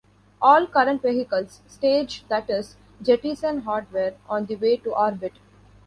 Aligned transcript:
All 0.41 0.65
current 0.65 1.03
vehicles 1.03 1.61
"stage", 1.67 2.23
that 2.27 2.49
is, 2.49 2.75
jettison 3.03 3.61
hardware 3.61 4.15
on 4.27 4.47
the 4.47 4.55
way 4.55 4.77
to 4.77 4.91
orbit. 4.95 5.33